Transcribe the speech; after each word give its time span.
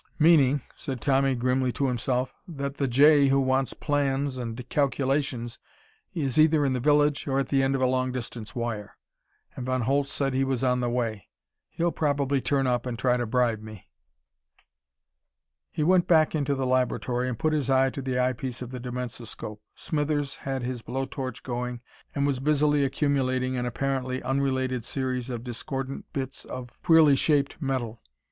"Meaning," 0.17 0.63
said 0.73 0.99
Tommy 0.99 1.35
grimly 1.35 1.71
to 1.73 1.85
himself, 1.87 2.33
"that 2.47 2.77
the 2.77 2.87
J 2.87 3.27
who 3.27 3.39
wants 3.39 3.73
plans 3.75 4.35
and 4.35 4.67
calculations 4.67 5.59
is 6.15 6.39
either 6.39 6.65
in 6.65 6.73
the 6.73 6.79
village 6.79 7.27
or 7.27 7.37
at 7.37 7.49
the 7.49 7.61
end 7.61 7.75
of 7.75 7.83
a 7.83 7.85
long 7.85 8.11
distance 8.11 8.55
wire. 8.55 8.97
And 9.55 9.63
Von 9.63 9.81
Holtz 9.81 10.11
said 10.11 10.33
he 10.33 10.43
was 10.43 10.63
on 10.63 10.79
the 10.79 10.89
way. 10.89 11.27
He'll 11.69 11.91
probably 11.91 12.41
turn 12.41 12.65
up 12.65 12.87
and 12.87 12.97
try 12.97 13.15
to 13.15 13.27
bribe 13.27 13.61
me." 13.61 13.89
He 15.69 15.83
went 15.83 16.07
back 16.07 16.33
into 16.33 16.55
the 16.55 16.65
laboratory 16.65 17.29
and 17.29 17.37
put 17.37 17.53
his 17.53 17.69
eye 17.69 17.91
to 17.91 18.01
the 18.01 18.17
eyepiece 18.17 18.63
of 18.63 18.71
the 18.71 18.79
dimensoscope. 18.79 19.61
Smithers 19.75 20.37
had 20.37 20.63
his 20.63 20.81
blow 20.81 21.05
torch 21.05 21.43
going 21.43 21.79
and 22.15 22.25
was 22.25 22.39
busily 22.39 22.83
accumulating 22.83 23.55
an 23.55 23.67
apparently 23.67 24.19
unrelated 24.23 24.83
series 24.83 25.29
of 25.29 25.43
discordant 25.43 26.11
bits 26.11 26.43
of 26.43 26.71
queerly 26.81 27.15
shaped 27.15 27.61
metal. 27.61 28.01